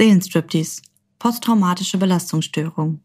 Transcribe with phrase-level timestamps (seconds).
[0.00, 0.80] Seelenstriptease,
[1.18, 3.00] posttraumatische Belastungsstörung.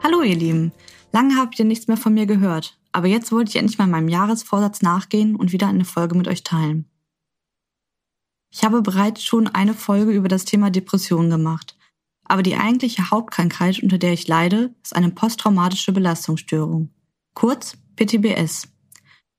[0.00, 0.70] Hallo ihr Lieben,
[1.10, 4.08] lange habt ihr nichts mehr von mir gehört, aber jetzt wollte ich endlich mal meinem
[4.08, 6.88] Jahresvorsatz nachgehen und wieder eine Folge mit euch teilen.
[8.56, 11.76] Ich habe bereits schon eine Folge über das Thema Depression gemacht.
[12.22, 16.90] Aber die eigentliche Hauptkrankheit, unter der ich leide, ist eine posttraumatische Belastungsstörung.
[17.34, 18.68] Kurz PTBS.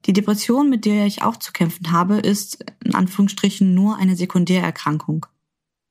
[0.06, 5.26] Die Depression, mit der ich auch zu kämpfen habe, ist in Anführungsstrichen nur eine Sekundärerkrankung,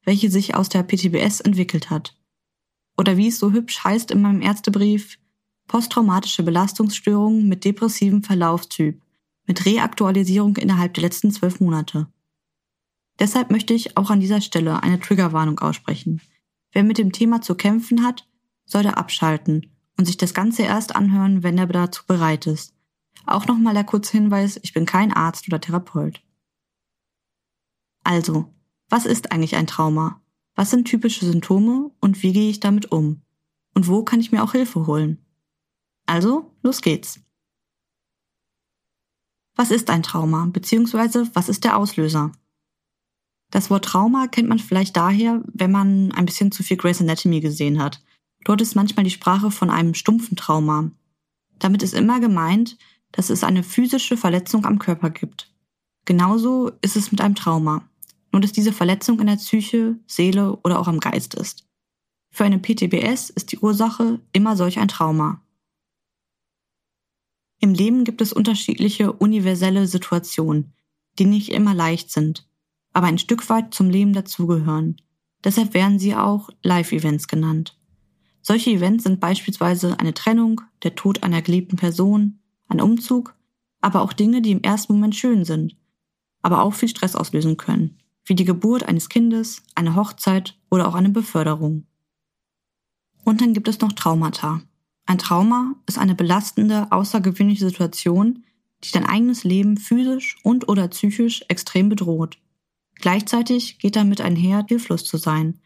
[0.04, 2.14] welche sich aus der PTBS entwickelt hat.
[2.98, 5.18] Oder wie es so hübsch heißt in meinem Ärztebrief,
[5.66, 9.00] posttraumatische Belastungsstörung mit depressivem Verlaufstyp,
[9.46, 12.06] mit Reaktualisierung innerhalb der letzten zwölf Monate.
[13.18, 16.20] Deshalb möchte ich auch an dieser Stelle eine Triggerwarnung aussprechen.
[16.72, 18.28] Wer mit dem Thema zu kämpfen hat,
[18.64, 22.75] sollte abschalten und sich das Ganze erst anhören, wenn er dazu bereit ist.
[23.27, 26.22] Auch nochmal der kurze Hinweis, ich bin kein Arzt oder Therapeut.
[28.03, 28.53] Also,
[28.88, 30.20] was ist eigentlich ein Trauma?
[30.56, 33.22] Was sind typische Symptome und wie gehe ich damit um?
[33.75, 35.25] Und wo kann ich mir auch Hilfe holen?
[36.06, 37.20] Also, los geht's.
[39.56, 42.33] Was ist ein Trauma, beziehungsweise was ist der Auslöser?
[43.55, 47.38] Das Wort Trauma kennt man vielleicht daher, wenn man ein bisschen zu viel Grey's Anatomy
[47.38, 48.02] gesehen hat.
[48.44, 50.91] Dort ist manchmal die Sprache von einem stumpfen Trauma.
[51.60, 52.77] Damit ist immer gemeint,
[53.12, 55.55] dass es eine physische Verletzung am Körper gibt.
[56.05, 57.88] Genauso ist es mit einem Trauma,
[58.32, 61.64] nur dass diese Verletzung in der Psyche, Seele oder auch am Geist ist.
[62.32, 65.41] Für eine PTBS ist die Ursache immer solch ein Trauma.
[67.60, 70.72] Im Leben gibt es unterschiedliche universelle Situationen,
[71.20, 72.48] die nicht immer leicht sind
[72.95, 74.97] aber ein Stück weit zum Leben dazugehören.
[75.42, 77.77] Deshalb werden sie auch Live-Events genannt.
[78.41, 82.38] Solche Events sind beispielsweise eine Trennung, der Tod einer geliebten Person,
[82.69, 83.34] ein Umzug,
[83.81, 85.77] aber auch Dinge, die im ersten Moment schön sind,
[86.41, 90.94] aber auch viel Stress auslösen können, wie die Geburt eines Kindes, eine Hochzeit oder auch
[90.94, 91.87] eine Beförderung.
[93.25, 94.62] Und dann gibt es noch Traumata.
[95.06, 98.44] Ein Trauma ist eine belastende, außergewöhnliche Situation,
[98.84, 102.38] die dein eigenes Leben physisch und oder psychisch extrem bedroht.
[102.97, 105.60] Gleichzeitig geht damit einher, hilflos zu sein,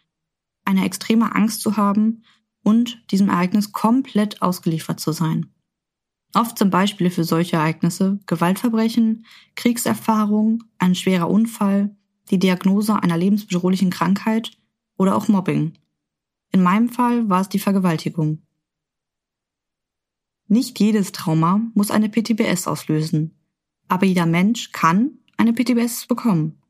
[0.65, 2.25] eine extreme Angst zu haben
[2.63, 5.53] und diesem Ereignis komplett ausgeliefert zu sein.
[6.35, 9.25] Oft sind Beispiele für solche Ereignisse Gewaltverbrechen,
[9.57, 11.97] Kriegserfahrung, ein schwerer Unfall,
[12.31, 14.51] die Diagnose einer lebensbedrohlichen Krankheit
[14.99, 15.79] oder auch Mobbing.
[16.53, 18.43] In meinem Fall war es die Vergewaltigung.
[20.49, 23.39] Nicht jedes Trauma muss eine PTBS auslösen,
[23.87, 26.61] aber jeder Mensch kann eine PTBS bekommen.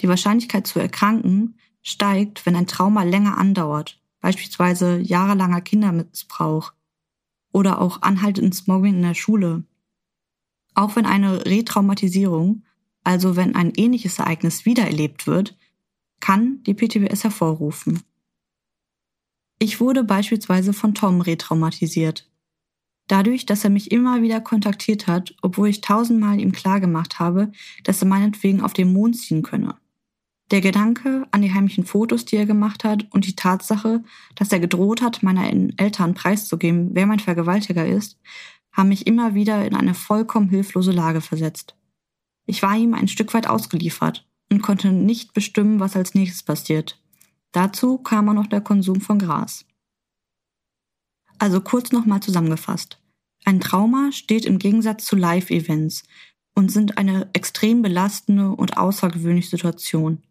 [0.00, 6.72] Die Wahrscheinlichkeit zu erkranken steigt, wenn ein Trauma länger andauert, beispielsweise jahrelanger Kindermissbrauch
[7.52, 9.64] oder auch anhaltendes Mobbing in der Schule.
[10.74, 12.64] Auch wenn eine Retraumatisierung,
[13.02, 15.56] also wenn ein ähnliches Ereignis wiedererlebt wird,
[16.20, 18.02] kann die PTBS hervorrufen.
[19.58, 22.28] Ich wurde beispielsweise von Tom retraumatisiert.
[23.08, 27.52] Dadurch, dass er mich immer wieder kontaktiert hat, obwohl ich tausendmal ihm klargemacht habe,
[27.84, 29.76] dass er meinetwegen auf den Mond ziehen könne.
[30.52, 34.04] Der Gedanke an die heimlichen Fotos, die er gemacht hat, und die Tatsache,
[34.36, 38.18] dass er gedroht hat, meiner Eltern preiszugeben, wer mein Vergewaltiger ist,
[38.72, 41.76] haben mich immer wieder in eine vollkommen hilflose Lage versetzt.
[42.46, 47.02] Ich war ihm ein Stück weit ausgeliefert und konnte nicht bestimmen, was als nächstes passiert.
[47.50, 49.64] Dazu kam auch noch der Konsum von Gras.
[51.38, 53.00] Also kurz nochmal zusammengefasst.
[53.44, 56.04] Ein Trauma steht im Gegensatz zu Live-Events
[56.54, 60.22] und sind eine extrem belastende und außergewöhnliche Situation.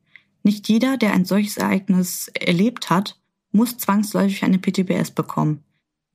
[0.45, 3.19] Nicht jeder, der ein solches Ereignis erlebt hat,
[3.51, 5.63] muss zwangsläufig eine PTBS bekommen.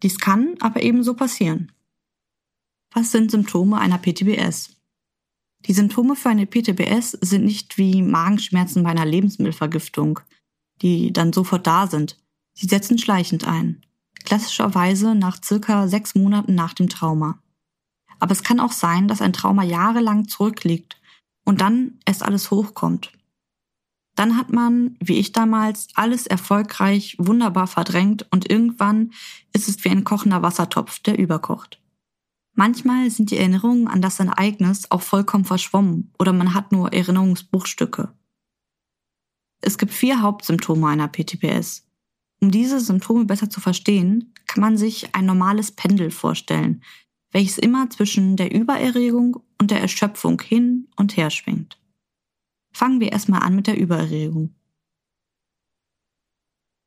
[0.04, 1.72] Dies kann aber ebenso passieren.
[2.94, 4.76] Was sind Symptome einer PTBS?
[5.66, 10.20] Die Symptome für eine PTBS sind nicht wie Magenschmerzen bei einer Lebensmittelvergiftung,
[10.80, 12.16] die dann sofort da sind.
[12.54, 13.84] Sie setzen schleichend ein.
[14.22, 17.42] Klassischerweise nach circa sechs Monaten nach dem Trauma.
[18.20, 21.00] Aber es kann auch sein, dass ein Trauma jahrelang zurückliegt
[21.44, 23.10] und dann erst alles hochkommt.
[24.20, 29.14] Dann hat man, wie ich damals, alles erfolgreich, wunderbar verdrängt und irgendwann
[29.54, 31.80] ist es wie ein kochender Wassertopf, der überkocht.
[32.52, 38.12] Manchmal sind die Erinnerungen an das Ereignis auch vollkommen verschwommen oder man hat nur Erinnerungsbruchstücke.
[39.62, 41.88] Es gibt vier Hauptsymptome einer PTPS.
[42.42, 46.82] Um diese Symptome besser zu verstehen, kann man sich ein normales Pendel vorstellen,
[47.32, 51.79] welches immer zwischen der Übererregung und der Erschöpfung hin und her schwingt.
[52.72, 54.54] Fangen wir erstmal an mit der Übererregung.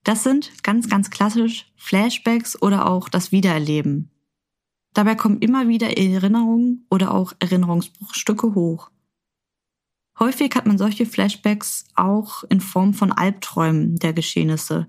[0.04, 4.12] Das sind ganz, ganz klassisch Flashbacks oder auch das Wiedererleben.
[4.94, 8.92] Dabei kommen immer wieder Erinnerungen oder auch Erinnerungsbruchstücke hoch.
[10.20, 14.88] Häufig hat man solche Flashbacks auch in Form von Albträumen der Geschehnisse.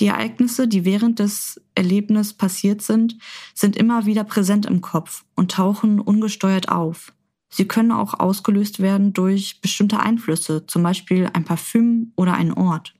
[0.00, 3.18] Die Ereignisse, die während des Erlebnisses passiert sind,
[3.54, 7.12] sind immer wieder präsent im Kopf und tauchen ungesteuert auf.
[7.50, 12.94] Sie können auch ausgelöst werden durch bestimmte Einflüsse, zum Beispiel ein Parfüm oder ein Ort.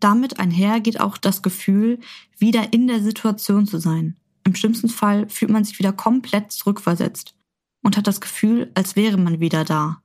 [0.00, 2.00] Damit einher geht auch das Gefühl,
[2.36, 4.16] wieder in der Situation zu sein.
[4.44, 7.34] Im schlimmsten Fall fühlt man sich wieder komplett zurückversetzt
[7.82, 10.02] und hat das Gefühl, als wäre man wieder da.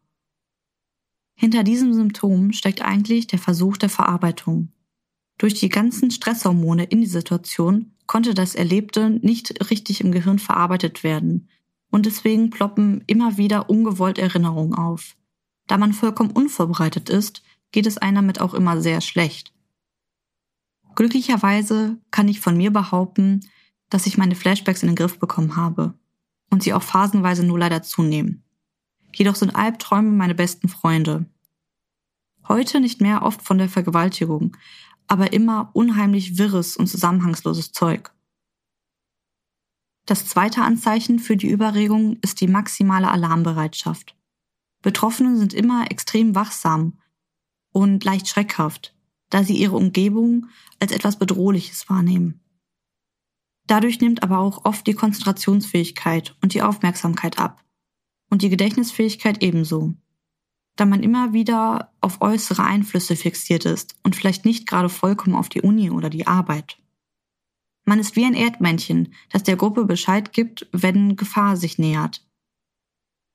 [1.35, 4.71] Hinter diesem Symptom steckt eigentlich der Versuch der Verarbeitung.
[5.37, 11.03] Durch die ganzen Stresshormone in die Situation konnte das Erlebte nicht richtig im Gehirn verarbeitet
[11.03, 11.49] werden
[11.91, 15.15] und deswegen ploppen immer wieder ungewollt Erinnerungen auf.
[15.67, 19.53] Da man vollkommen unvorbereitet ist, geht es einem damit auch immer sehr schlecht.
[20.95, 23.41] Glücklicherweise kann ich von mir behaupten,
[23.89, 25.93] dass ich meine Flashbacks in den Griff bekommen habe
[26.49, 28.43] und sie auch phasenweise nur leider zunehmen.
[29.13, 31.25] Jedoch sind Albträume meine besten Freunde.
[32.47, 34.57] Heute nicht mehr oft von der Vergewaltigung,
[35.07, 38.13] aber immer unheimlich wirres und zusammenhangsloses Zeug.
[40.05, 44.15] Das zweite Anzeichen für die Überregung ist die maximale Alarmbereitschaft.
[44.81, 46.99] Betroffene sind immer extrem wachsam
[47.71, 48.95] und leicht schreckhaft,
[49.29, 50.47] da sie ihre Umgebung
[50.79, 52.41] als etwas Bedrohliches wahrnehmen.
[53.67, 57.63] Dadurch nimmt aber auch oft die Konzentrationsfähigkeit und die Aufmerksamkeit ab
[58.29, 59.93] und die Gedächtnisfähigkeit ebenso,
[60.75, 65.47] da man immer wieder auf äußere Einflüsse fixiert ist und vielleicht nicht gerade vollkommen auf
[65.47, 66.79] die Uni oder die Arbeit.
[67.85, 72.25] Man ist wie ein Erdmännchen, das der Gruppe Bescheid gibt, wenn Gefahr sich nähert.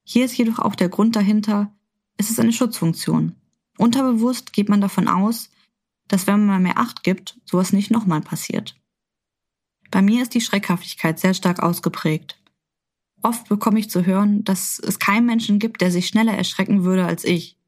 [0.05, 1.75] Hier ist jedoch auch der Grund dahinter,
[2.17, 3.35] es ist eine Schutzfunktion.
[3.77, 5.51] Unterbewusst geht man davon aus,
[6.09, 8.77] dass wenn man mehr Acht gibt, sowas nicht nochmal passiert.
[9.91, 12.41] Bei mir ist die Schreckhaftigkeit sehr stark ausgeprägt.
[13.23, 17.05] Oft bekomme ich zu hören, dass es keinen Menschen gibt, der sich schneller erschrecken würde
[17.05, 17.59] als ich.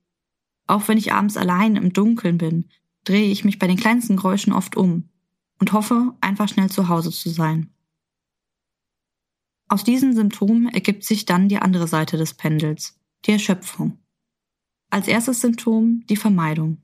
[0.66, 2.70] Auch wenn ich abends allein im Dunkeln bin,
[3.04, 5.08] drehe ich mich bei den kleinsten Geräuschen oft um
[5.58, 7.70] und hoffe, einfach schnell zu Hause zu sein.
[9.68, 13.98] Aus diesen Symptomen ergibt sich dann die andere Seite des Pendels, die Erschöpfung.
[14.90, 16.78] Als erstes Symptom die Vermeidung.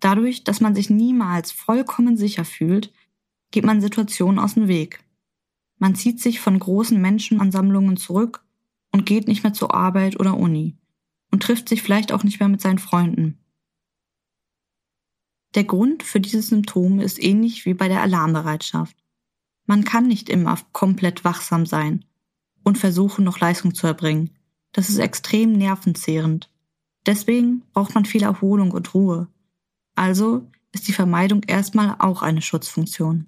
[0.00, 2.92] Dadurch, dass man sich niemals vollkommen sicher fühlt,
[3.52, 5.04] geht man Situationen aus dem Weg.
[5.78, 8.44] Man zieht sich von großen Menschenansammlungen zurück
[8.90, 10.76] und geht nicht mehr zur Arbeit oder Uni
[11.30, 13.38] und trifft sich vielleicht auch nicht mehr mit seinen Freunden.
[15.54, 18.96] Der Grund für dieses Symptom ist ähnlich wie bei der Alarmbereitschaft.
[19.66, 22.04] Man kann nicht immer komplett wachsam sein
[22.64, 24.30] und versuchen, noch Leistung zu erbringen.
[24.72, 26.50] Das ist extrem nervenzehrend.
[27.04, 29.28] Deswegen braucht man viel Erholung und Ruhe.
[29.94, 33.26] Also ist die Vermeidung erstmal auch eine Schutzfunktion.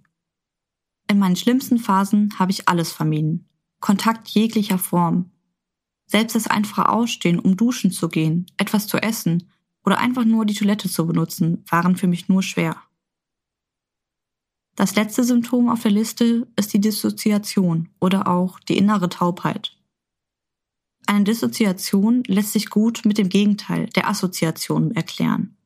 [1.10, 3.48] In meinen schlimmsten Phasen habe ich alles vermieden.
[3.80, 5.30] Kontakt jeglicher Form.
[6.06, 9.50] Selbst das einfache Ausstehen, um duschen zu gehen, etwas zu essen
[9.84, 12.76] oder einfach nur die Toilette zu benutzen, waren für mich nur schwer.
[14.76, 19.76] Das letzte Symptom auf der Liste ist die Dissoziation oder auch die innere Taubheit.
[21.06, 25.56] Eine Dissoziation lässt sich gut mit dem Gegenteil der Assoziation erklären.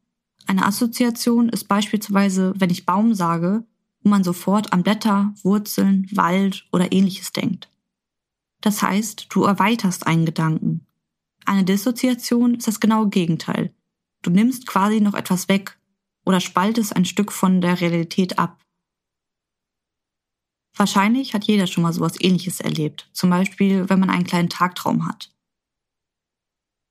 [0.46, 3.64] Eine Assoziation ist beispielsweise, wenn ich Baum sage,
[4.02, 7.70] wo man sofort an Blätter, Wurzeln, Wald oder ähnliches denkt.
[8.60, 10.86] Das heißt, du erweiterst einen Gedanken.
[11.44, 13.72] Eine Dissoziation ist das genaue Gegenteil.
[14.22, 15.78] Du nimmst quasi noch etwas weg
[16.24, 18.60] oder spaltest ein Stück von der Realität ab.
[20.76, 25.06] Wahrscheinlich hat jeder schon mal sowas ähnliches erlebt, zum Beispiel wenn man einen kleinen Tagtraum
[25.06, 25.32] hat.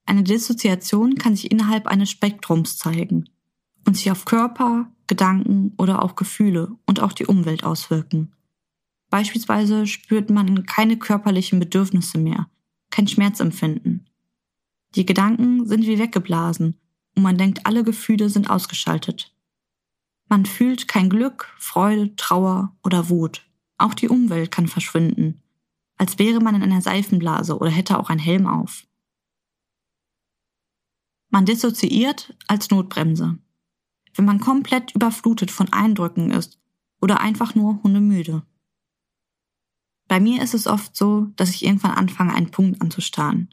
[0.05, 3.29] Eine Dissoziation kann sich innerhalb eines Spektrums zeigen
[3.85, 8.33] und sich auf Körper, Gedanken oder auch Gefühle und auch die Umwelt auswirken.
[9.09, 12.49] Beispielsweise spürt man keine körperlichen Bedürfnisse mehr,
[12.89, 14.09] kein Schmerzempfinden.
[14.95, 16.77] Die Gedanken sind wie weggeblasen
[17.17, 19.35] und man denkt, alle Gefühle sind ausgeschaltet.
[20.29, 23.45] Man fühlt kein Glück, Freude, Trauer oder Wut.
[23.77, 25.41] Auch die Umwelt kann verschwinden,
[25.97, 28.85] als wäre man in einer Seifenblase oder hätte auch ein Helm auf.
[31.29, 33.37] Man dissoziiert als Notbremse
[34.17, 36.59] wenn man komplett überflutet von Eindrücken ist
[36.99, 38.43] oder einfach nur hundemüde.
[40.07, 43.49] Bei mir ist es oft so, dass ich irgendwann anfange, einen Punkt anzustarren.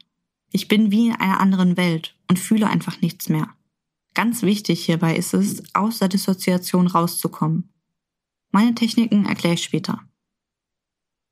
[0.51, 3.54] Ich bin wie in einer anderen Welt und fühle einfach nichts mehr.
[4.15, 7.69] Ganz wichtig hierbei ist es, aus der Dissoziation rauszukommen.
[8.51, 10.01] Meine Techniken erkläre ich später.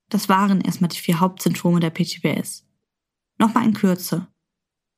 [0.09, 2.67] Das waren erstmal die vier Hauptsymptome der PTBS.
[3.39, 4.27] Nochmal in Kürze.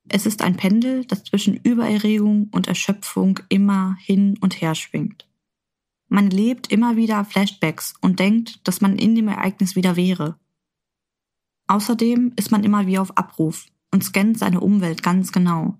[0.09, 5.27] Es ist ein Pendel, das zwischen Übererregung und Erschöpfung immer hin und her schwingt.
[6.07, 10.39] Man lebt immer wieder Flashbacks und denkt, dass man in dem Ereignis wieder wäre.
[11.67, 15.79] Außerdem ist man immer wie auf Abruf und scannt seine Umwelt ganz genau.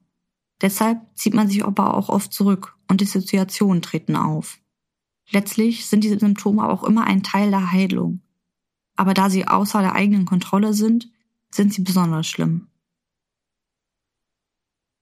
[0.61, 4.59] Deshalb zieht man sich aber auch oft zurück und die Situationen treten auf.
[5.31, 8.21] Letztlich sind diese Symptome auch immer ein Teil der Heilung.
[8.95, 11.09] Aber da sie außer der eigenen Kontrolle sind,
[11.51, 12.67] sind sie besonders schlimm.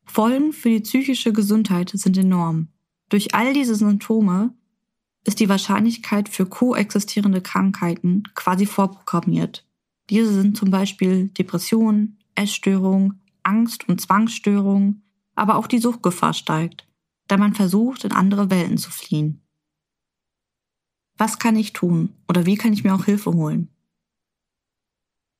[0.05, 2.69] Folgen für die psychische Gesundheit sind enorm.
[3.09, 4.53] Durch all diese Symptome
[5.25, 9.65] ist die Wahrscheinlichkeit für koexistierende Krankheiten quasi vorprogrammiert.
[10.09, 15.01] Diese sind zum Beispiel Depression, Essstörung, Angst- und Zwangsstörung,
[15.35, 16.87] aber auch die Suchtgefahr steigt,
[17.27, 19.41] da man versucht, in andere Welten zu fliehen.
[21.17, 23.69] Was kann ich tun oder wie kann ich mir auch Hilfe holen?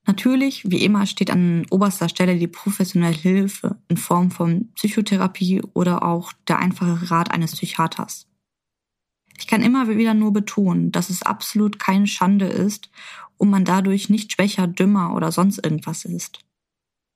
[0.05, 6.03] Natürlich, wie immer, steht an oberster Stelle die professionelle Hilfe in Form von Psychotherapie oder
[6.03, 8.27] auch der einfache Rat eines Psychiaters.
[9.38, 12.89] Ich kann immer wieder nur betonen, dass es absolut keine Schande ist
[13.38, 16.39] und man dadurch nicht schwächer, dümmer oder sonst irgendwas ist.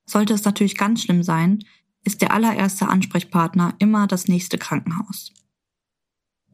[0.09, 1.63] Sollte es natürlich ganz schlimm sein,
[2.07, 5.33] ist der allererste Ansprechpartner immer das nächste Krankenhaus.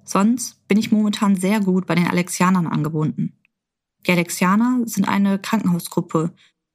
[0.04, 3.40] Sonst bin ich momentan sehr gut bei den Alexianern angebunden.
[4.08, 6.34] Die Alexianer sind eine Krankenhausgruppe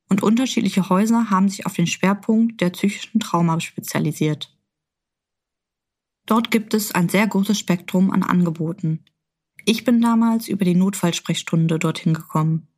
[0.08, 4.56] und unterschiedliche Häuser haben sich auf den Schwerpunkt der psychischen Trauma spezialisiert.
[6.24, 9.04] Dort gibt es ein sehr großes Spektrum an Angeboten.
[9.64, 12.68] Ich bin damals über die Notfallsprechstunde dorthin gekommen.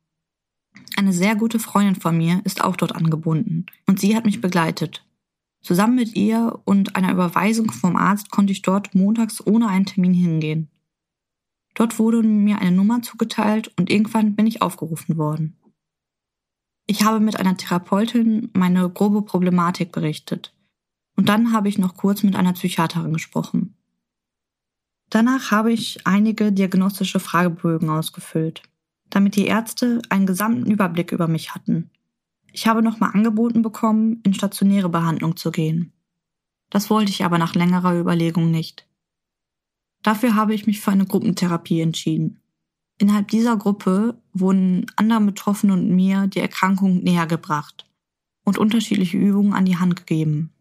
[0.97, 5.05] Eine sehr gute Freundin von mir ist auch dort angebunden und sie hat mich begleitet.
[5.61, 10.13] Zusammen mit ihr und einer Überweisung vom Arzt konnte ich dort montags ohne einen Termin
[10.13, 10.69] hingehen.
[11.75, 15.57] Dort wurde mir eine Nummer zugeteilt und irgendwann bin ich aufgerufen worden.
[16.87, 20.53] Ich habe mit einer Therapeutin meine grobe Problematik berichtet.
[21.15, 23.75] Und dann habe ich noch kurz mit einer Psychiaterin gesprochen.
[25.09, 28.63] Danach habe ich einige diagnostische Fragebögen ausgefüllt,
[29.09, 31.91] damit die Ärzte einen gesamten Überblick über mich hatten.
[32.51, 35.93] Ich habe nochmal angeboten bekommen, in stationäre Behandlung zu gehen.
[36.69, 38.87] Das wollte ich aber nach längerer Überlegung nicht.
[40.03, 42.39] Dafür habe ich mich für eine Gruppentherapie entschieden.
[42.97, 47.85] Innerhalb dieser Gruppe wurden anderen Betroffenen und mir die Erkrankung näher gebracht
[48.43, 50.51] und unterschiedliche Übungen an die Hand gegeben.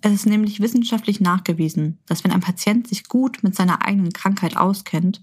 [0.00, 4.56] Es ist nämlich wissenschaftlich nachgewiesen, dass wenn ein Patient sich gut mit seiner eigenen Krankheit
[4.56, 5.22] auskennt,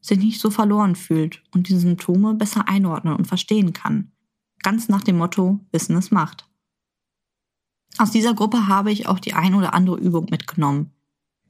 [0.00, 4.11] sich nicht so verloren fühlt und die Symptome besser einordnen und verstehen kann.
[4.62, 6.48] Ganz nach dem Motto, Wissen es macht.
[7.98, 10.92] Aus dieser Gruppe habe ich auch die ein oder andere Übung mitgenommen,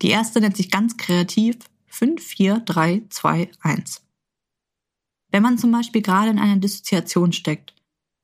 [0.02, 4.02] die erste nennt sich ganz kreativ 54321.
[5.30, 7.74] Wenn man zum Beispiel gerade in einer Dissoziation steckt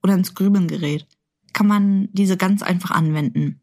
[0.03, 1.07] oder ins Grübeln gerät,
[1.53, 3.61] kann man diese ganz einfach anwenden.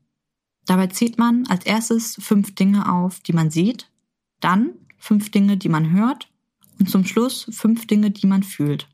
[0.65, 3.91] Dabei zählt man als erstes fünf Dinge auf, die man sieht,
[4.39, 6.31] dann fünf Dinge, die man hört
[6.79, 8.87] und zum Schluss fünf Dinge, die man fühlt.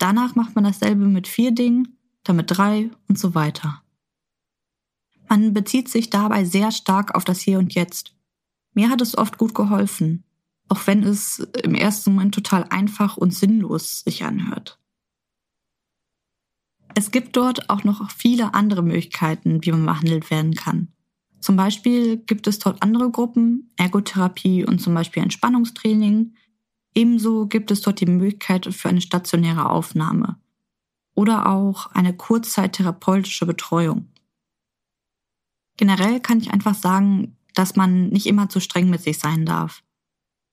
[0.00, 3.82] Danach macht man dasselbe mit vier Dingen, dann mit drei und so weiter.
[5.28, 8.16] Man bezieht sich dabei sehr stark auf das Hier und Jetzt.
[8.72, 10.24] Mir hat es oft gut geholfen,
[10.68, 14.80] auch wenn es im ersten Moment total einfach und sinnlos sich anhört.
[16.94, 20.88] Es gibt dort auch noch viele andere Möglichkeiten, wie man behandelt werden kann.
[21.40, 26.34] Zum Beispiel gibt es dort andere Gruppen, Ergotherapie und zum Beispiel Entspannungstraining.
[26.94, 30.38] Ebenso gibt es dort die Möglichkeit für eine stationäre Aufnahme
[31.14, 34.08] oder auch eine kurzzeittherapeutische Betreuung.
[35.76, 39.82] Generell kann ich einfach sagen, dass man nicht immer zu streng mit sich sein darf.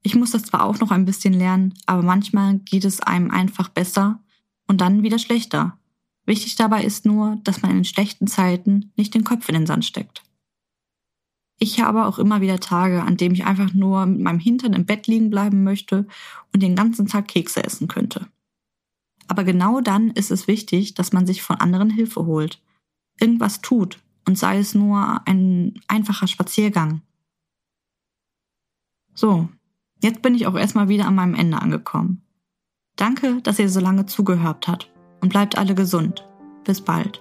[0.04, 3.70] Ich muss das zwar auch noch ein bisschen lernen, aber manchmal geht es einem einfach
[3.70, 4.22] besser
[4.68, 5.78] und dann wieder schlechter.
[6.26, 9.86] Wichtig dabei ist nur, dass man in schlechten Zeiten nicht den Kopf in den Sand
[9.86, 10.24] steckt.
[11.60, 14.86] Ich habe auch immer wieder Tage, an denen ich einfach nur mit meinem Hintern im
[14.86, 16.08] Bett liegen bleiben möchte
[16.54, 18.28] und den ganzen Tag Kekse essen könnte.
[19.28, 22.62] Aber genau dann ist es wichtig, dass man sich von anderen Hilfe holt,
[23.20, 27.02] irgendwas tut, und sei es nur ein einfacher Spaziergang.
[29.14, 29.50] So,
[30.04, 32.22] jetzt bin ich auch erstmal wieder an meinem Ende angekommen.
[32.98, 36.28] Danke, dass ihr so lange zugehört habt und bleibt alle gesund.
[36.66, 37.20] Bis bald.